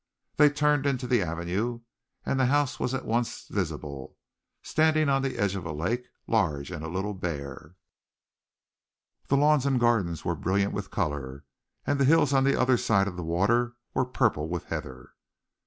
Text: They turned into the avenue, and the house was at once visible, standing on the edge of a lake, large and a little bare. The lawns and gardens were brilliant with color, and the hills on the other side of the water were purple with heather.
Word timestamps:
They 0.37 0.49
turned 0.49 0.87
into 0.87 1.05
the 1.05 1.21
avenue, 1.21 1.81
and 2.25 2.39
the 2.39 2.47
house 2.47 2.79
was 2.79 2.95
at 2.95 3.05
once 3.05 3.47
visible, 3.47 4.17
standing 4.63 5.09
on 5.09 5.21
the 5.21 5.37
edge 5.37 5.55
of 5.55 5.63
a 5.63 5.71
lake, 5.71 6.07
large 6.25 6.71
and 6.71 6.83
a 6.83 6.87
little 6.89 7.13
bare. 7.13 7.75
The 9.27 9.37
lawns 9.37 9.67
and 9.67 9.79
gardens 9.79 10.25
were 10.25 10.33
brilliant 10.33 10.73
with 10.73 10.89
color, 10.89 11.45
and 11.85 11.99
the 11.99 12.05
hills 12.05 12.33
on 12.33 12.43
the 12.45 12.59
other 12.59 12.77
side 12.77 13.07
of 13.07 13.15
the 13.15 13.21
water 13.21 13.75
were 13.93 14.03
purple 14.05 14.49
with 14.49 14.63
heather. 14.69 15.13